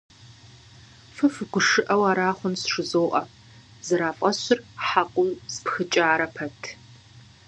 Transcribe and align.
—Фэ 1.15 1.27
фыгушыӀэу 1.33 2.03
ара 2.09 2.29
хъунщ?— 2.37 2.63
жызоӀэ, 2.73 3.21
зэрафӀэщыр 3.85 4.59
хьэкъыу 4.85 5.29
спхыкӀарэ 5.53 6.27
пэт. 6.35 6.59